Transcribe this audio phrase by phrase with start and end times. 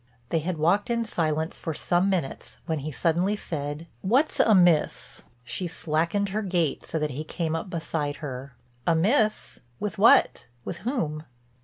[0.29, 5.67] They had walked in silence for some minutes when he suddenly said: "What's amiss?" She
[5.67, 8.55] slackened her gait so that he came up beside her.
[8.87, 9.59] "Amiss?
[9.79, 11.25] With what, with whom?"